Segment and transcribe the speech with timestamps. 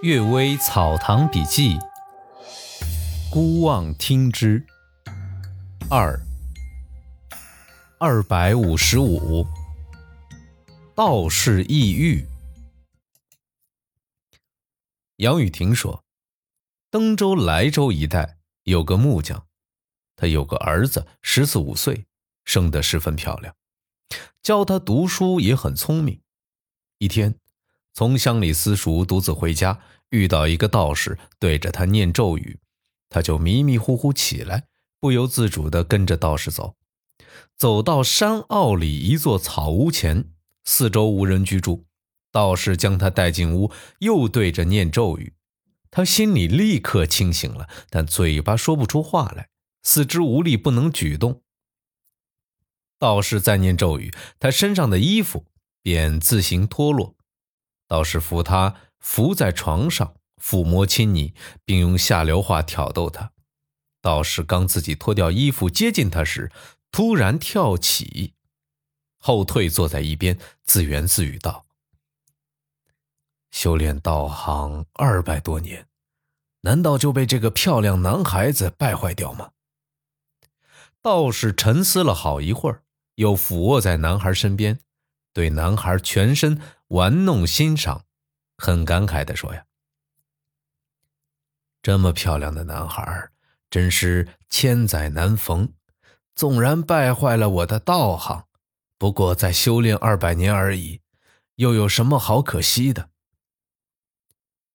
[0.02, 1.76] 《岳微草堂笔记》，
[3.30, 4.64] 孤望听之。
[5.90, 6.18] 二
[7.98, 9.46] 二百五十五，
[10.94, 12.26] 道士抑郁。
[15.16, 16.02] 杨雨婷说
[16.90, 19.46] ：“登州、莱州一带有个木匠，
[20.16, 22.06] 他有个儿子，十四五岁，
[22.46, 23.54] 生得十分漂亮，
[24.42, 26.22] 教他读书也很聪明。
[26.96, 27.38] 一天。”
[27.92, 29.80] 从乡里私塾独自回家，
[30.10, 32.58] 遇到一个道士对着他念咒语，
[33.08, 34.66] 他就迷迷糊糊起来，
[35.00, 36.76] 不由自主地跟着道士走。
[37.56, 40.32] 走到山坳里一座草屋前，
[40.64, 41.86] 四周无人居住。
[42.32, 45.34] 道士将他带进屋，又对着念咒语，
[45.90, 49.48] 他心里立刻清醒了，但嘴巴说不出话来，
[49.82, 51.42] 四肢无力，不能举动。
[52.98, 55.44] 道士再念咒语，他身上的衣服
[55.82, 57.16] 便自行脱落。
[57.90, 63.32] 道士扶他伏在床上，抚摸亲昵，并用下流话挑逗他。
[64.00, 66.52] 道士刚自己脱掉衣服接近他时，
[66.92, 68.34] 突然跳起，
[69.18, 71.66] 后退坐在一边，自言自语道
[73.50, 75.88] ：“修炼道行二百多年，
[76.60, 79.50] 难道就被这个漂亮男孩子败坏掉吗？”
[81.02, 82.84] 道士沉思了好一会儿，
[83.16, 84.78] 又俯卧在男孩身边。
[85.32, 86.60] 对男孩全身
[86.90, 88.04] 玩弄欣赏，
[88.56, 89.64] 很感慨地说：“呀，
[91.80, 93.30] 这么漂亮的男孩，
[93.70, 95.72] 真是千载难逢。
[96.34, 98.46] 纵然败坏了我的道行，
[98.98, 101.00] 不过再修炼二百年而已，
[101.54, 103.10] 又有什么好可惜的？”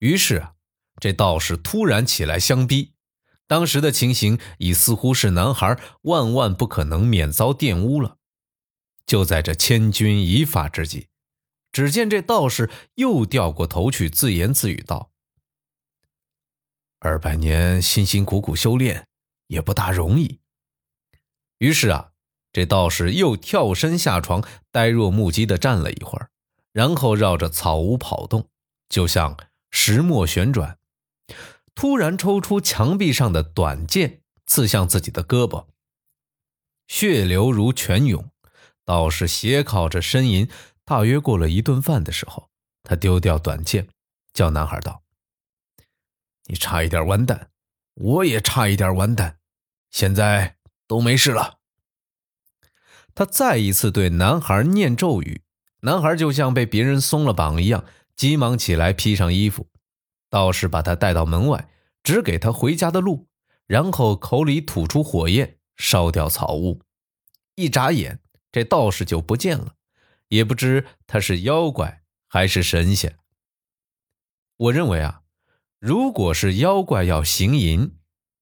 [0.00, 0.54] 于是啊，
[0.98, 2.94] 这道士突然起来相逼。
[3.46, 8.16] 当时的情形已似乎是男孩万万不可能免遭玷污了。
[9.04, 11.07] 就在这千钧一发之际，
[11.78, 15.12] 只见这道士又掉过头去，自言自语道
[16.98, 19.06] ：“二百年辛辛苦苦修炼，
[19.46, 20.40] 也不大容易。”
[21.58, 22.10] 于是啊，
[22.52, 26.30] 这道士又跳身下床，呆若木鸡的站了一会儿，
[26.72, 28.48] 然后绕着草屋跑动，
[28.88, 29.36] 就像
[29.70, 30.80] 石磨旋转。
[31.76, 35.66] 突然抽出墙壁上的短剑，刺向自己的胳膊，
[36.88, 38.28] 血流如泉涌。
[38.84, 40.48] 道士斜靠着呻吟，
[40.88, 42.48] 大约过了一顿饭的时候，
[42.82, 43.88] 他丢掉短剑，
[44.32, 45.02] 叫男孩道
[46.48, 47.50] ：“你差一点完蛋，
[47.92, 49.36] 我也差一点完蛋，
[49.90, 50.56] 现在
[50.86, 51.58] 都没事了。”
[53.14, 55.42] 他再一次对男孩念咒语，
[55.80, 57.84] 男孩就像被别人松了绑一样，
[58.16, 59.68] 急忙起来披上衣服。
[60.30, 61.68] 道士把他带到门外，
[62.02, 63.28] 指给他回家的路，
[63.66, 66.80] 然后口里吐出火焰，烧掉草屋。
[67.56, 68.20] 一眨眼。
[68.50, 69.74] 这道士就不见了，
[70.28, 73.18] 也不知他是妖怪还是神仙。
[74.56, 75.22] 我认为啊，
[75.78, 77.92] 如果是妖怪要行淫，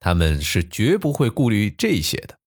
[0.00, 2.38] 他们是绝不会顾虑这些的。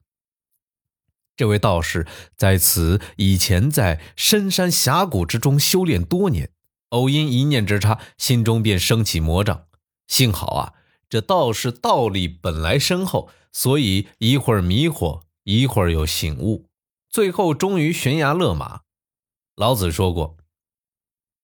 [1.35, 6.51] 这位道士在此以前在深山峡谷之中修炼多年，
[6.89, 9.67] 偶因一念之差，心中便升起魔障。
[10.07, 10.73] 幸好啊，
[11.09, 16.67] 这道士道力本来深厚，所以一会儿迷惑，一会儿又醒悟。
[17.09, 18.81] 最后终于悬崖勒马。
[19.61, 20.37] 老子说过：“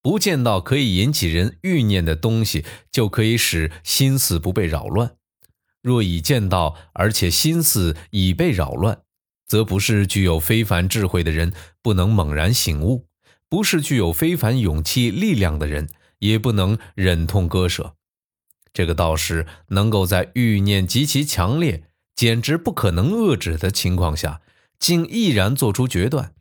[0.02, 5.10] 不见到可以引起人欲念的东西，就可以使心思不被扰乱；
[5.84, 9.04] 若已见到，而且心思已被扰乱，
[9.46, 13.06] 则不是具有非凡智慧的人不能猛然醒悟，
[13.48, 17.94] 不是具有非凡勇气力量的人也不能忍痛割舍。
[18.74, 21.84] 这个道士能够在欲念极其强烈、
[22.16, 24.42] 简直不可能遏制的情况下。”
[24.80, 26.36] 竟毅然做出决断，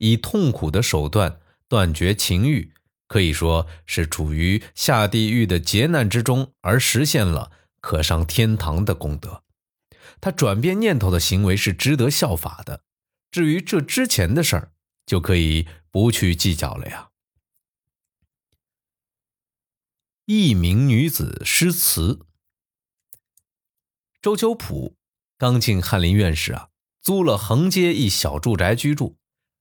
[0.00, 2.74] 以痛苦的手段断绝情欲，
[3.06, 9.44] 可以说是处于下地狱的劫难之中，而实现了可上天堂的功德。
[10.20, 12.82] 他转变念头的行为是值得效法的。
[13.30, 14.72] 至于这之前的事儿，
[15.06, 17.10] 就可以不去计较了呀。
[20.26, 22.26] 一名女子诗词。
[24.22, 24.96] 周秋浦
[25.38, 26.68] 刚进翰林院时啊。
[27.02, 29.16] 租了横街一小住宅居住，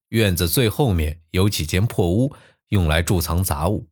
[0.09, 2.35] 院子最后面有几间破屋，
[2.67, 3.89] 用来贮藏杂物。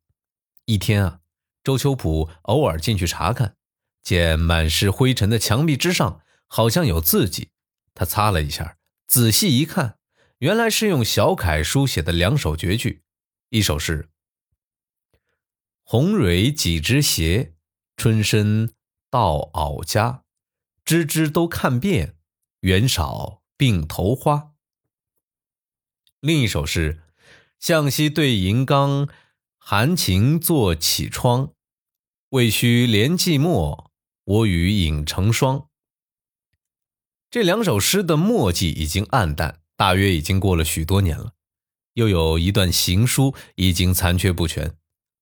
[0.65, 1.19] 一天啊，
[1.63, 3.55] 周秋浦偶尔进去查看，
[4.03, 7.49] 见满是灰尘的墙壁之上好像有字迹，
[7.93, 8.77] 他擦了一下，
[9.07, 9.97] 仔细一看，
[10.39, 13.03] 原来是用小楷书写的两首绝句，
[13.49, 14.09] 一首是
[15.83, 17.53] “红蕊几枝斜，
[17.95, 18.73] 春深
[19.09, 20.23] 到袄家，
[20.83, 22.15] 枝枝都看遍。”
[22.61, 24.53] 缘少并头花。
[26.19, 27.01] 另一首是
[27.59, 29.07] “向西对银缸，
[29.57, 31.53] 含情坐绮窗，
[32.29, 33.89] 未须怜寂寞，
[34.23, 35.67] 我与影成双。
[37.29, 41.33] 这两首诗的墨迹已经暗淡，大约已经过了许多年了。
[41.93, 44.75] 又有一段行书已经残缺不全。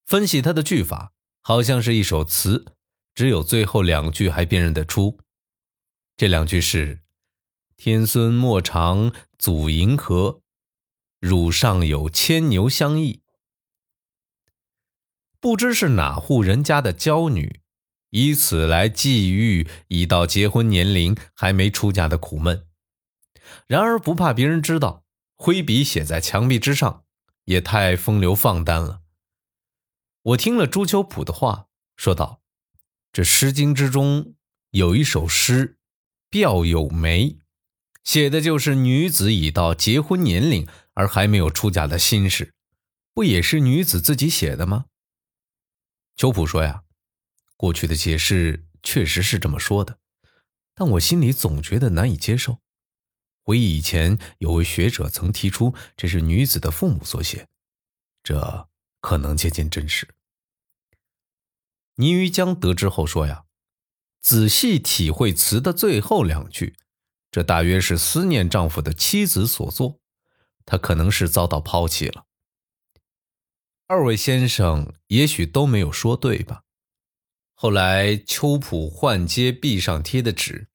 [0.06, 2.66] 分析它的句法，好像是一首词，
[3.14, 5.20] 只有最后两句还辨认得出。
[6.16, 7.02] 这两句是
[7.76, 10.42] ：“天孙莫长阻银河，
[11.20, 13.22] 汝上有牵牛相忆。”
[15.40, 17.62] 不知是哪户人家的娇女，
[18.10, 22.66] 以此来寄喻已到结婚年龄还没出嫁的苦闷。
[23.68, 25.04] 然而不怕别人知道，
[25.36, 27.04] 挥笔写在墙壁之上，
[27.44, 29.02] 也太风流放诞了。
[30.24, 32.42] 我听了朱秋浦的话，说道
[33.14, 34.34] ：“这《诗经》之中
[34.72, 35.68] 有一首诗，
[36.32, 37.26] 《钓有梅》，
[38.04, 42.56] 写的就是女子已到结婚年龄而还没有出嫁的心事，
[43.14, 44.86] 不也是女子自己写的吗？”
[46.18, 46.84] 秋浦说：“呀，
[47.56, 50.00] 过去的解释确实是这么说的，
[50.74, 52.60] 但我心里总觉得难以接受。
[53.44, 57.48] 回忆以前有位学者曾提出，这是女子的父母所写，
[58.24, 58.68] 这
[59.02, 60.08] 可能接近真实。”
[61.98, 63.46] 倪于江得知后说：“呀，
[64.20, 66.76] 仔细体会词的最后两句，
[67.30, 70.00] 这大约是思念丈夫的妻子所作，
[70.66, 72.26] 他可能是遭到抛弃了。”
[73.88, 76.64] 二位先生也许都没有说对吧？
[77.54, 80.70] 后来秋浦换接壁上贴的纸，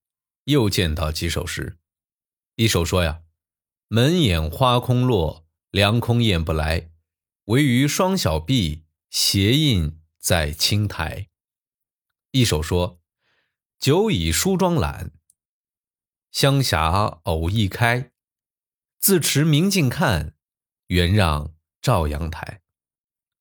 [0.44, 1.78] 又见到几首诗。
[2.54, 3.22] 一首说呀
[3.88, 6.90] ：“门掩花空落，凉空雁不来，
[7.44, 11.28] 唯余双小臂，斜印在青苔。”
[12.32, 13.00] 一首说
[13.78, 15.12] ：“久倚梳妆懒，
[16.30, 18.12] 香霞偶一开，
[19.00, 20.34] 自持明镜看，
[20.88, 22.60] 原让照阳台。”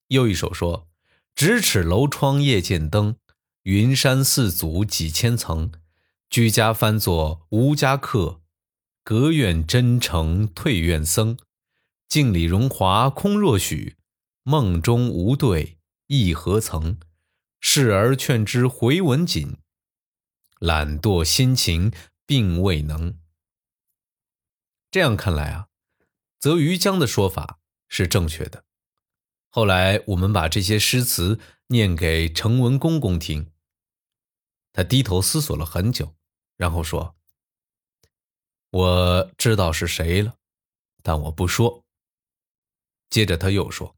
[0.08, 0.88] 又一首说
[1.36, 3.18] ：“咫尺楼窗夜见灯，
[3.64, 5.72] 云山四祖几千层。
[6.30, 8.42] 居家翻作无家客，
[9.04, 11.38] 隔院真诚退院僧。
[12.08, 13.98] 镜里荣华空若许，
[14.44, 15.78] 梦中无对
[16.08, 16.98] 亦何曾？
[17.60, 19.58] 侍儿劝之回文锦，
[20.60, 21.92] 懒惰心情
[22.26, 23.20] 并未能。”
[24.92, 25.68] 这样看来啊，
[26.40, 28.64] 则于江的说法是正确的。
[29.50, 33.52] 后来，我们把这些诗词念给程文公公听。
[34.72, 36.16] 他低头思索了很久，
[36.56, 37.16] 然后说
[38.70, 40.36] ：“我知道是谁了，
[41.02, 41.84] 但我不说。”
[43.10, 43.96] 接着他又说：“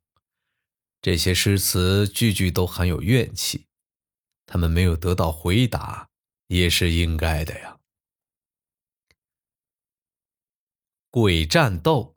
[1.02, 3.68] 这些诗词句句都含有怨气，
[4.46, 6.10] 他们没有得到回答，
[6.48, 7.78] 也是应该的呀。”
[11.14, 12.16] 鬼战斗，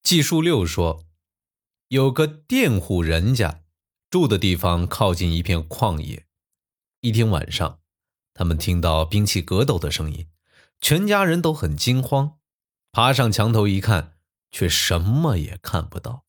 [0.00, 1.04] 纪述六说。
[1.88, 3.64] 有个佃户人家，
[4.08, 6.28] 住的地方靠近一片旷野。
[7.00, 7.80] 一天晚上，
[8.32, 10.28] 他们听到兵器格斗的声音，
[10.80, 12.38] 全家人都很惊慌，
[12.92, 14.16] 爬上墙头一看，
[14.52, 16.24] 却什么也看不到，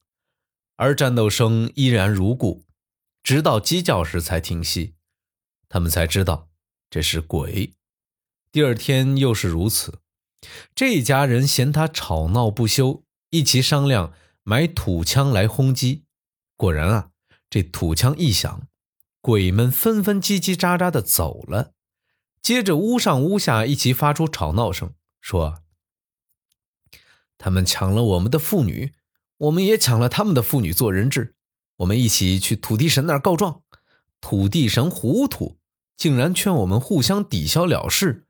[0.77, 2.65] 而战斗声依然如故，
[3.21, 4.95] 直到鸡叫时才停息。
[5.69, 6.49] 他们才知道
[6.89, 7.75] 这是鬼。
[8.51, 9.99] 第二天又是如此，
[10.75, 14.13] 这家人嫌他吵闹不休，一起商量。
[14.49, 16.05] 买土枪来轰击，
[16.55, 17.09] 果然啊，
[17.49, 18.69] 这土枪一响，
[19.19, 21.73] 鬼们纷纷叽叽喳喳的走了。
[22.41, 25.63] 接着屋上屋下一起发出吵闹声，说
[27.37, 28.93] ：“他们抢了我们的妇女，
[29.39, 31.35] 我们也抢了他们的妇女做人质。
[31.79, 33.63] 我们一起去土地神那儿告状。
[34.21, 35.57] 土地神糊涂，
[35.97, 38.25] 竟然劝我们互相抵消了事，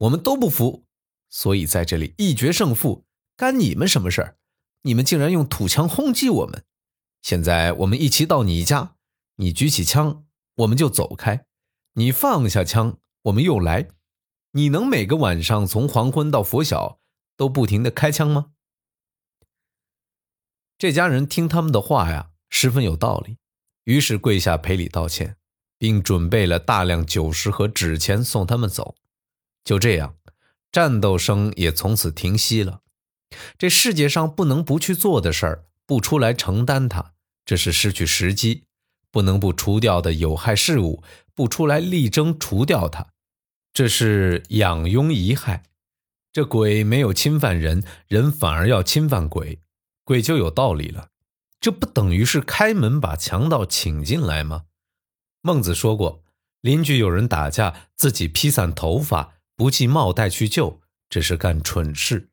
[0.00, 0.84] 我们都不服，
[1.32, 3.04] 所以在这里一决胜负，
[3.36, 4.36] 干你们什么事儿？”
[4.84, 6.64] 你们竟然用土枪轰击我们！
[7.22, 8.96] 现在我们一起到你家，
[9.36, 11.44] 你举起枪，我们就走开；
[11.92, 13.88] 你放下枪，我们又来。
[14.50, 16.98] 你能每个晚上从黄昏到拂晓
[17.36, 18.50] 都不停的开枪吗？
[20.76, 23.38] 这家人听他们的话呀，十分有道理，
[23.84, 25.36] 于是跪下赔礼道歉，
[25.78, 28.96] 并准备了大量酒食和纸钱送他们走。
[29.62, 30.16] 就这样，
[30.72, 32.80] 战斗声也从此停息了。
[33.56, 37.12] 这世界上不能不去做的事儿，不出来承担它，
[37.44, 38.64] 这是失去时机；
[39.10, 41.02] 不能不除掉的有害事物，
[41.34, 43.08] 不出来力争除掉它，
[43.72, 45.64] 这是养庸遗害。
[46.32, 49.60] 这鬼没有侵犯人，人反而要侵犯鬼，
[50.04, 51.08] 鬼就有道理了。
[51.60, 54.64] 这不等于是开门把强盗请进来吗？
[55.42, 56.22] 孟子说过，
[56.60, 62.30] 邻居有人打架，自己披散头发，不系帽带去救，这是干蠢事。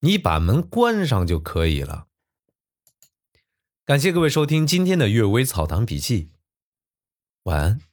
[0.00, 2.06] 你把门关上就可以了。
[3.84, 6.24] 感谢各位收听今天的《阅微草堂笔记》。
[7.42, 7.91] 晚安。